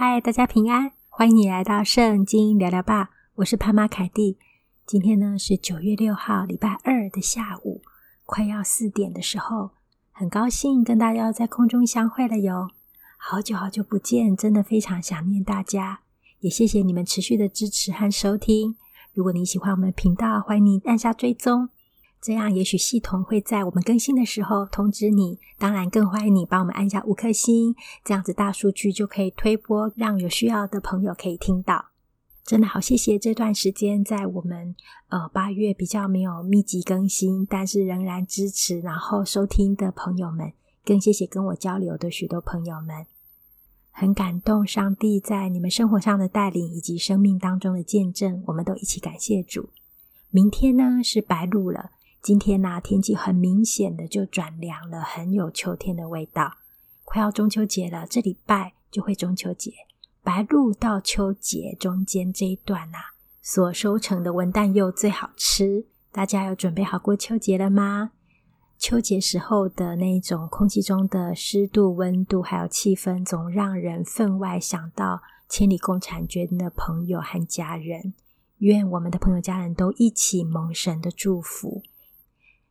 [0.00, 3.10] 嗨，大家平安，欢迎你来到圣经聊聊吧。
[3.34, 4.38] 我是潘妈凯蒂。
[4.86, 7.82] 今天呢是九月六号，礼拜二的下午，
[8.24, 9.70] 快要四点的时候，
[10.12, 12.68] 很高兴跟大家在空中相会了哟。
[13.16, 16.02] 好久好久不见，真的非常想念大家，
[16.38, 18.76] 也谢谢你们持续的支持和收听。
[19.12, 21.70] 如果你喜欢我们的频道，欢迎你按下追踪。
[22.20, 25.38] 这样，也许系统会在我们更新的时候通知你。
[25.56, 31.86] 当然，更欢迎你帮我们按下五颗星，这样子大数据就可以推播，让有需要的朋友可以听到。
[32.44, 34.74] 真的好，谢谢这段时间在我们
[35.08, 40.52] 呃八月比较没有密集更新，但是仍然支持然后收听的朋友们，
[40.84, 43.06] 更谢谢跟我交流的许多朋友们，
[43.90, 49.68] 很感动上帝在你们生活上的带领以及生命当中的见证，我们都一起感谢主。
[50.30, 51.90] 明天呢是白露了。
[52.20, 56.58] 今天呐、天气很明显的就转凉了，很有秋天的味道。
[57.04, 59.72] 快要中秋节了，这礼拜就会中秋节。
[60.22, 65.86] 白露到秋节中间这一段啊，所收成的文旦柚最好吃。
[66.12, 68.10] 大家有准备好过秋节了吗？
[68.78, 78.12] 秋节时候的那种空气中的湿度、温度还有气氛，总让人分外想到千里共婵娟的朋友和家人。
[78.58, 81.82] 愿我们的朋友家人都一起蒙神的祝福。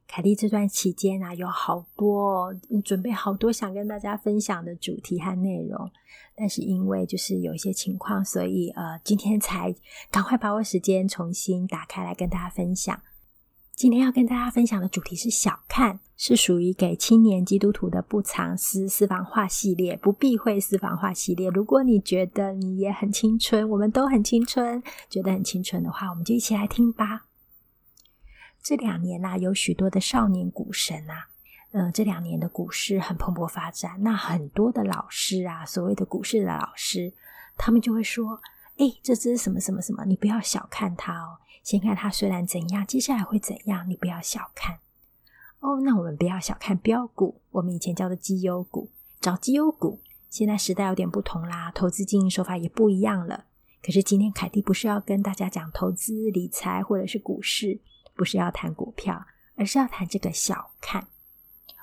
[0.08, 5.92] 凯蒂这段期间啊，有好多准备好多想跟大家分享的主题和内容，
[6.36, 9.76] 但是因为就是有一些情况，所以呃，今天才
[10.10, 13.00] 赶快把握时间重新打开来跟大家分享。
[13.76, 21.48] 今天要跟大家分享的主题是小看，是属于给青年基督徒的不藏私私房话系列，不避讳私房话系列。
[21.50, 27.27] 如果你觉得你也很青春，我们都很青春，觉得很青春的话，我们就一起来听吧。
[28.68, 31.30] 这两年呐、有许多的少年股神啊，
[31.72, 34.04] 呃，这两年的股市很蓬勃发展。
[34.04, 37.14] 那很多的老师啊，所谓的股市的老师，
[37.56, 38.42] 他们就会说
[38.76, 41.38] ：“哎，这只什么什么什么，你不要小看它哦。
[41.64, 44.80] 先看它虽然怎样，接下来会怎样，你不要小看
[45.62, 45.80] 哦。
[45.80, 48.90] 那我们不要小看标股，我们以前叫做绩优股，
[49.22, 50.02] 找绩优股。
[50.30, 53.46] 现在时代有点不同啦，投资经营手法也不一样了。
[53.82, 57.80] 可是今天凯蒂不是要跟大家讲投资理财或者是股市。”
[58.18, 61.08] 不是要谈股票，而是要谈这个小看。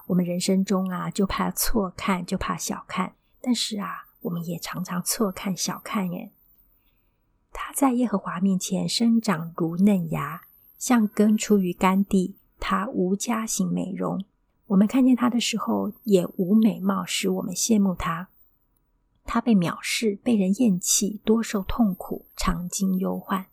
[0.09, 3.15] 我们人生中啊，就怕错看，就怕小看。
[3.41, 6.33] 但是啊，我们也常常错看、小看耶。
[7.53, 10.43] 他在耶和华面前生长如嫩芽，
[10.77, 12.37] 像根出于干地。
[12.61, 14.25] 他无家型美容，
[14.69, 18.29] 我们看见他的时候，也无美貌使我们羡慕他。
[19.25, 23.47] 他被藐视，被人厌弃，多受痛苦，常经忧患。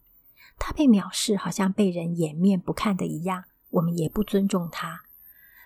[0.63, 5.01] 他被藐视，好像被人掩面不看的一样，我们也不尊重他。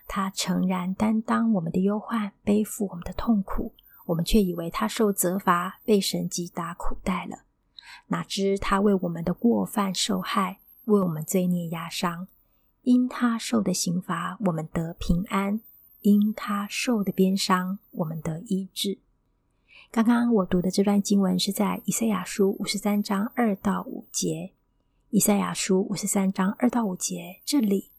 [0.07, 3.73] 他诚然担当我们的忧患，背负我们的痛苦，
[4.05, 7.39] 我们却以为他受责罚，被神击打苦待了。
[8.07, 12.29] 哪知他为我们的过犯受害，为我们罪孽压伤。
[12.83, 15.59] 因他受的刑罚，我们得平安；
[15.99, 18.99] 因他受的鞭伤，我们得医治。
[19.91, 24.51] 刚刚我读的这段经文是在以赛亚书五十三章二到五节。
[25.15, 27.89] 以赛亚书五十三章二到五节，这里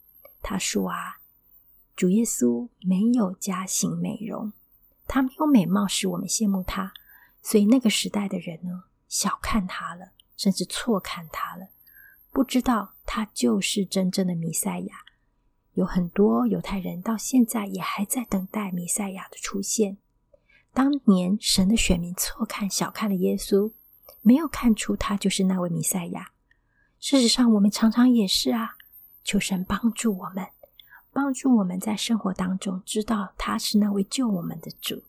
[0.43, 1.17] 他说啊，
[1.95, 4.53] 主耶稣没有佳形美容，
[5.07, 6.93] 他没有美貌使我们羡慕他，
[7.41, 11.69] 所以那个时代的人呢，小看他了，甚至错看他了，
[12.29, 14.97] 不知道他就是真正的弥赛亚。
[15.73, 19.97] 有很多犹太人到现在也还在等待弥赛亚的出现。
[20.71, 23.71] 当年神的选民错看、小看了耶稣，
[24.21, 26.33] 没有看出他就是那位弥赛亚。
[27.09, 28.75] 事实上，我们常常也是啊。
[29.23, 30.45] 求神帮助我们，
[31.13, 35.03] 帮助我们在生活当中知道他是那位救我们的主。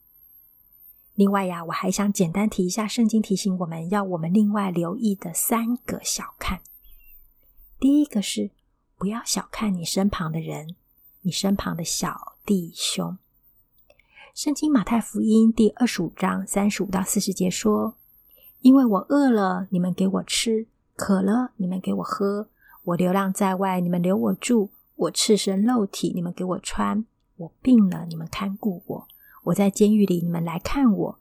[1.17, 6.61] 另外呀，我还想简单提一下，圣经提醒我们要我们另外留意的三个小看。
[7.81, 8.53] 第一个是
[8.97, 10.77] 不要小看你身旁的人，
[11.23, 13.19] 你身旁的小弟兄。
[14.37, 17.97] 圣经马太福音第二十五章三十五到四十节说
[18.63, 20.69] ：“因为我饿了，你们给我吃。”
[20.99, 22.49] 渴了，你们给我喝；
[22.83, 27.05] 我流浪在外，你们留我住；我赤身露体，你们给我穿；
[27.37, 29.07] 我病了，你们看顾我；
[29.45, 31.19] 我在监狱里，你们来看我。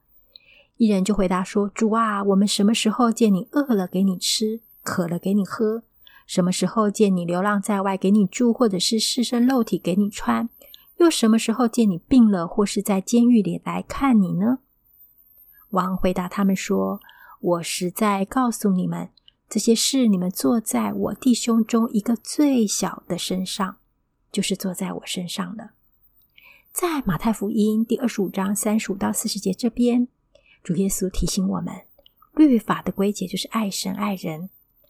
[0.78, 5.84] 一人就回答说：“主啊，我们什么时候见你饿了给你吃，渴了给你喝？
[6.26, 10.50] 什么时候见你流浪在外给你住，或者是赤身露体给你穿？
[10.98, 14.58] 又什么时候见你病了，或是在监狱里来看你呢？”
[15.70, 17.00] 王回答他们说
[17.40, 19.10] ：“我实在告诉你们。”
[19.50, 23.78] 这些事你们做在我弟兄中一个最小的身上，
[24.30, 25.72] 就是做在我身上了。
[26.74, 30.10] 在马太福音第二十五章三十五到四十节这边，
[30.62, 31.74] 主耶稣提醒我们，
[32.36, 34.50] 律法的归结就是爱神爱人，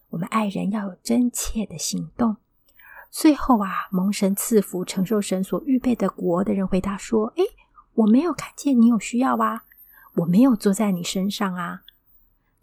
[0.09, 2.37] 我们爱人要有真切的行动。
[3.11, 7.43] 最后啊，蒙神赐福、承受神所预备的国的人回答说：“诶，
[7.93, 9.63] 我没有看见你有需要啊，
[10.15, 11.83] 我没有坐在你身上啊。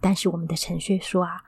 [0.00, 1.44] 但是我们的程序说啊，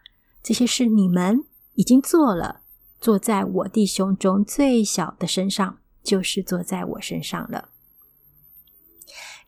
[0.47, 1.45] 这些事你们
[1.75, 2.63] 已经做了，
[3.01, 7.71] 坐在我弟兄中最小的身上，就是坐在我身上了。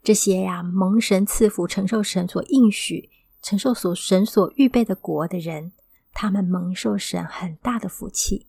[0.03, 3.11] 这些呀，蒙神赐福、承受神所应许、
[3.41, 5.71] 承受所神所预备的国的人，
[6.13, 8.49] 他们蒙受神很大的福气。”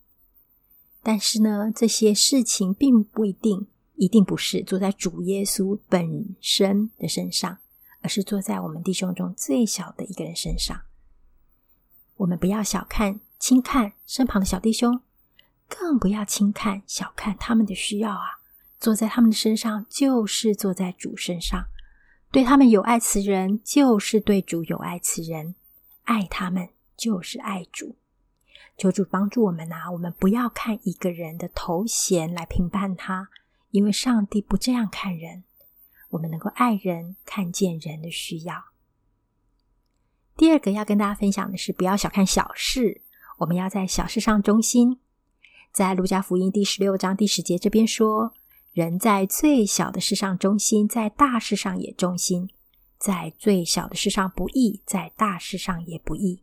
[1.04, 7.58] 但是呢，这些事情并不一定，一定不是坐在主耶稣本身的身上，
[8.00, 10.80] 而是坐在我们弟兄中最小的一个人身上。
[12.20, 15.00] 我们不要小看、轻看身旁的小弟兄，
[15.66, 18.40] 更不要轻看、小看他们的需要啊！
[18.78, 21.62] 坐在他们的身上，就是坐在主身上；
[22.30, 25.54] 对他们有爱慈人，就是对主有爱慈人；
[26.04, 27.96] 爱他们，就是爱主。
[28.76, 29.90] 求主帮助我们啊！
[29.90, 33.30] 我们不要看一个人的头衔来评判他，
[33.70, 35.44] 因为上帝不这样看人。
[36.10, 38.69] 我们能够爱人，看见人的需要。
[40.40, 43.02] 第二个要跟大家分享的是，不要小看小事，
[43.40, 44.98] 我们要在小事上忠心。
[45.70, 48.32] 在路加福音第十六章第十节这边说
[48.72, 52.46] ：“人在最小的事上忠心，在大事上也忠心；
[52.96, 56.40] 在最小的事上不易，在大事上也不易。”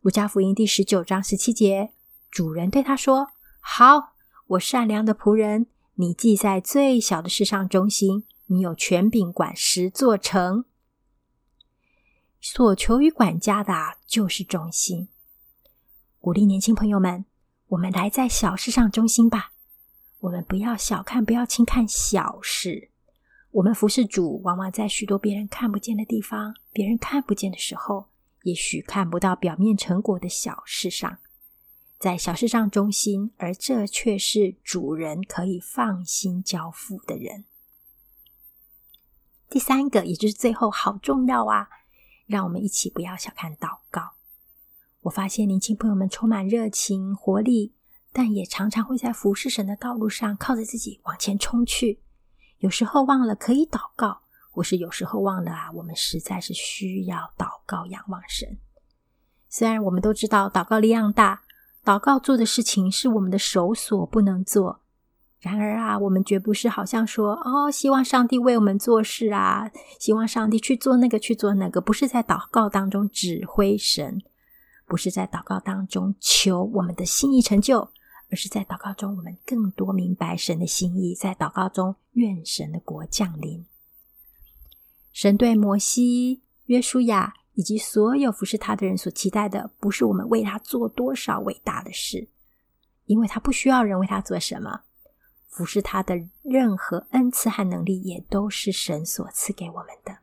[0.00, 1.90] 路加福音第十九章十七节，
[2.30, 3.28] 主人对他说
[3.60, 4.14] ：“好，
[4.46, 5.66] 我善良的仆人，
[5.96, 10.64] 你既在最小的事上忠心，你有权柄管十座城。
[12.44, 13.72] 所求于管家的，
[14.04, 15.08] 就是忠心。
[16.18, 17.24] 鼓励年轻朋友们，
[17.68, 19.52] 我们来在小事上忠心吧。
[20.18, 22.90] 我们不要小看，不要轻看小事。
[23.52, 28.08] 我们服侍主，往往在许多别人看不见的地方，别人看不见的时候。”
[28.42, 31.18] 也许看不到表面成果的小事上，
[31.96, 37.44] 在小事上忠心，而这却是主人可以放心交付的人。
[39.48, 41.68] 第三个，也就是最后，好重要啊！
[42.26, 44.12] 让我们一起不要小看祷告。
[45.02, 47.72] 我发现年轻朋友们充满热情、活力，
[48.12, 52.00] 但也常常会在服侍神的道路上靠着自己往前冲去，
[52.58, 54.22] 有时候忘了可以祷告。
[54.54, 58.58] 或是有时候忘了啊，我们实在是需要祷告、仰望神。
[59.48, 61.40] 虽然我们都知道祷告力量大，
[61.82, 64.81] 祷告做的事情是我们的手所不能做。
[65.42, 69.68] 然而啊，我们绝不是好像说哦，希望上帝为我们做事啊，
[69.98, 74.22] 希望上帝去做那个、去做那个，不是在祷告当中指挥神，
[74.86, 77.80] 不是在祷告当中求我们的心意成就，
[78.30, 83.66] 而是在祷告中我们更多明白神的心意，在祷告中愿神的国降临。
[85.12, 92.28] 神对摩西、约书亚以及所有服侍他的人所期待的，不是我们为他做多少伟大的事，
[93.06, 94.82] 因为他不需要人为他做什么。
[95.52, 100.16] 服侍他的任何恩赐和能力，也都是神所赐给我们的。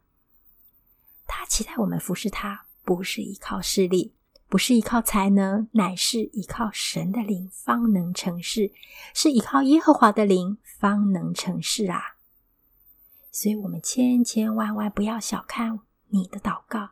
[1.28, 4.12] 他期待我们服侍他，不是依靠势力，
[4.48, 8.72] 不是依靠才能，乃是依靠神的灵方能成事，
[9.14, 12.16] 是依靠耶和华的灵方能成事啊。
[13.32, 16.90] 所以，我们千千万万不要小看你的祷告，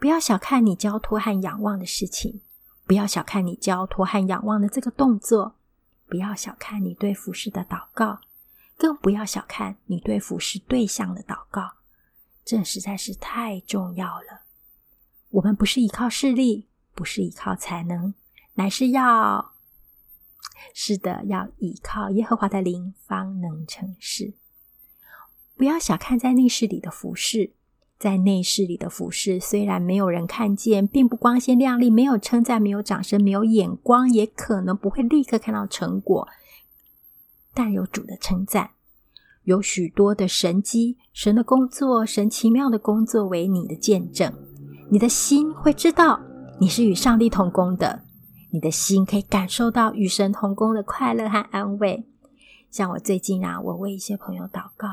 [0.00, 2.40] 不要小看你交托和仰望的事情，
[2.84, 5.54] 不要小看你交托和仰望的这个动作，
[6.06, 8.20] 不要小看你对服侍的祷告，
[8.76, 11.74] 更不要小看你对服侍对象的祷告。
[12.44, 14.42] 这实在是太重要了。
[15.30, 18.14] 我们不是依靠势力，不是依靠才能，
[18.54, 19.54] 乃是要，
[20.74, 24.34] 是的，要依靠耶和华的灵，方能成事。
[25.56, 27.54] 不要小看在内室里的服侍，
[28.04, 36.28] 在内室里的服侍，虽然没有人看见，并不光鲜亮丽，没有称赞，没有掌声，没有眼光，也可能不会立刻看到成果，
[37.54, 38.72] 但有主的称赞，
[39.44, 44.34] 有许多的神迹，神的工作，神奇妙的工作为你的见证，
[44.90, 46.20] 你的心会知道
[46.60, 48.04] 你是与上帝同工的，
[48.50, 52.04] 你的心可以感受到与神同工的快乐和安慰。
[52.70, 54.88] 像我最近啊，我为一些朋友祷告。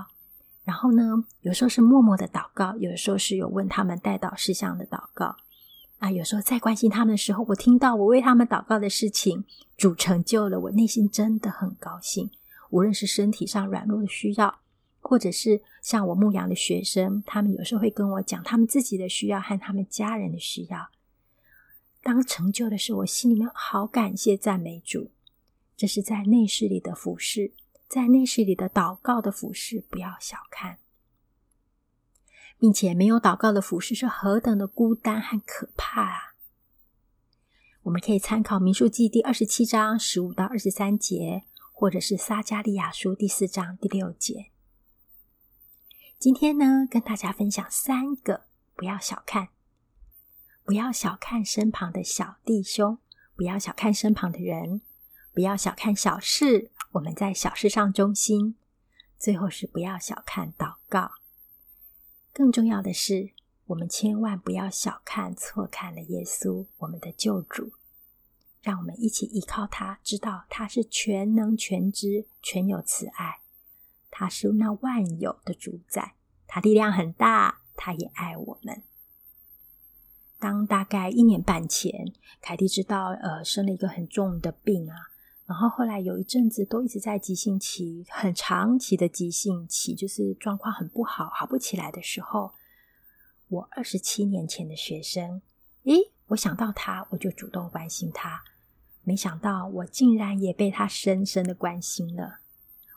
[0.64, 5.36] 然后呢，有时候是默默的祷告，有时候是有问他们代祷事项的祷告
[5.98, 6.12] 啊。
[6.12, 9.44] 有时候在关心他们的时候，我听到我为他们祷告的事情，
[9.76, 12.30] 主成就了，我内心真的很高兴。
[12.70, 14.60] 无论是身体上软弱的需要，
[15.02, 20.90] 或者是像我牧羊的学生，他们有时候会跟我讲他们自己的需要和他们家人的需要。
[22.04, 25.10] 当成就的时候，我心里面好感谢赞美主。
[25.76, 27.52] 这是在内室里的服侍。
[27.92, 30.80] 在内室里的祷告的服事，不要小看，
[32.58, 36.36] 并且没有祷告的服事是何等的孤单和可怕啊！
[37.82, 41.44] 我们可以参考《民数记》第二十七章十五到二十三节，
[41.74, 44.52] 或者是《撒迦利亚书》第四章第六节。
[46.18, 49.50] 今天呢，跟大家分享三个不要小看，
[50.64, 53.00] 不要小看身旁的小弟兄，
[53.36, 54.80] 不要小看身旁的人，
[55.34, 58.56] 不要小看小事，我们在小事上忠心。
[59.18, 61.12] 最后是不要小看祷告。
[62.34, 63.32] 更重要的是，
[63.68, 67.74] 我们千万不要小看、错看了耶稣，我们的救主。
[68.62, 73.42] 让我们一起依靠他，知道他是全能、全知、全有慈爱，
[74.10, 76.16] 他是那万有的主宰，
[76.48, 78.84] 他力量很大，他也爱我们。
[80.40, 85.11] 当大概一年半前，凯蒂知道，呃，生了一个很重的病啊，
[85.52, 92.54] 然后后来有一阵子都一直在急性期，很长期的急性期，就是状况很不好，好不起来的时候。
[93.50, 95.42] 我二十七年前的学生，
[95.84, 98.42] 诶，我想到他，我就主动关心他。
[99.04, 102.40] 没想到我竟然也被他深深的关心了。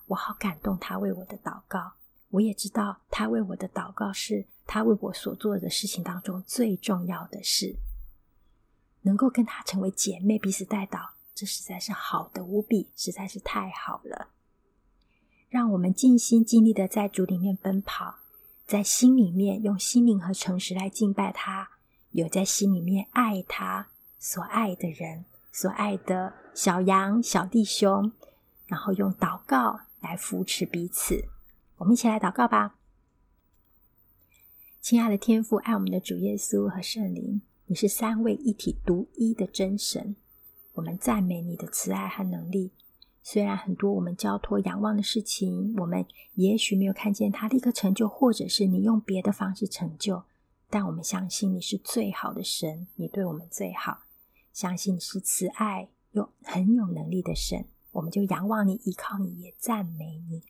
[0.06, 1.94] 我好感动，他为我的祷告。
[2.30, 7.75] 我也知道，他为我的祷告是他为我所做的事情当中最重要的事。
[9.02, 14.28] 能够跟他成为姐妹，彼此代祷，这实在是好的无比，实在是太好了。
[15.48, 18.16] 让我们尽心尽力的在主里面奔跑。
[18.66, 21.68] 在心里面用心灵和诚实来敬拜他，
[22.12, 23.88] 有在心里面爱他
[24.18, 28.10] 所爱的人，所爱的小羊、小弟兄，
[28.66, 31.28] 然后用祷告来扶持彼此。
[31.76, 32.76] 我们一起来祷告吧。
[34.80, 40.16] 亲爱的天父，爱我们的主耶稣和圣灵，你是三位一体独一的真神，
[40.75, 42.71] 我们赞美你的慈爱和能力。
[43.23, 46.04] 虽然很多我们交托仰望的事情，我们
[46.35, 50.23] 也许没有看见他立刻成就，或者是你用别的方式成就，
[50.69, 54.00] 但我们相信你是最好的神，你对我们最好，
[54.52, 60.43] 相信你是慈爱又很有能力的神，我们就仰望你，依靠你，也赞美你。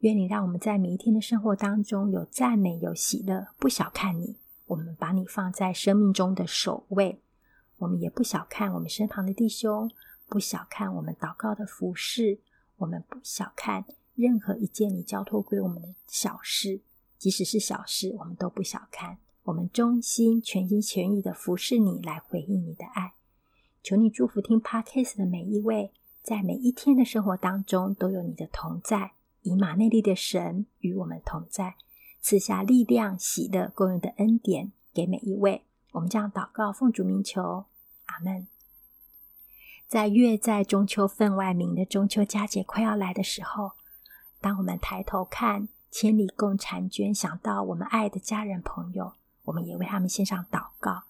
[0.00, 4.36] 愿你让我们在每一天的生活当中有赞美，有喜乐，不小看你，
[4.66, 7.20] 我们把你放在生命中的首位，
[7.80, 9.90] 我们也不小看我们身旁的弟兄。
[10.28, 12.38] 不小看我们祷告的服饰，
[12.76, 13.84] 我们不小看
[14.14, 16.80] 任何一件你交托归我们的小事，
[17.18, 19.18] 即使是小事，我们都不小看。
[19.42, 23.14] 我们衷心、全心全意的服侍你，来回应你的爱。
[23.82, 25.90] 求你祝福听 Podcast 的每一位，
[26.22, 31.74] 在每一天的生活当中都有你的同在，以马内利的神与我们同在，
[32.20, 35.64] 赐下力量、喜乐、共用的恩典给每一位。
[35.92, 37.66] 我们将祷告奉主名求，
[38.06, 38.46] 阿门。
[39.88, 43.72] 在月在中秋分外明的中秋佳节快要来的时候，
[44.40, 51.02] 当我们抬头看千里共婵娟，想到我们爱的家人朋友，我们也为他们献上祷告，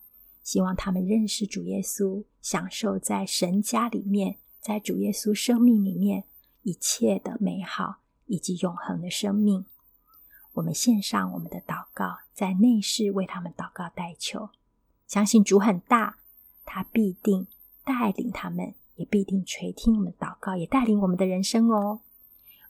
[0.42, 6.24] 希望他们认识主耶稣，享受在神家里面，在主耶稣生命里面
[6.62, 9.66] 一切的美好以及永恒的生命。
[10.54, 14.48] 我们献上我们的祷告，在内室为他们祷告代求，
[15.10, 16.18] 相信主很大，
[16.64, 17.48] 他必定。
[17.82, 22.02] 带领他们，也必定垂听我们祷告，也带领我们的人生哦。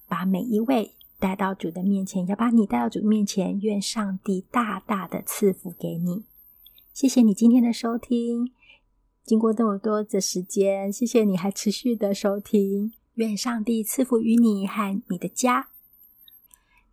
[0.08, 3.60] 把每一位带到主的面前，要把你带到主面前。
[3.60, 6.24] 愿上帝大大的赐福给你。
[6.94, 8.50] 谢谢你今天的收听。
[9.22, 12.94] 经过这么多的时间，谢谢你还持续的收听。
[13.16, 15.68] 愿上帝赐福于你和你的家。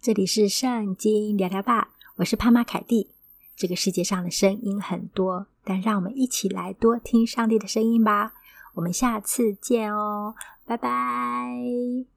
[0.01, 3.11] 这里是圣经聊聊吧，我是潘妈凯蒂。
[3.57, 5.47] 这个世界上的声音很多。
[5.65, 8.33] 但让我们一起来多听上帝的声音吧。
[8.75, 10.35] 我们下次见哦，
[10.65, 12.16] 拜拜。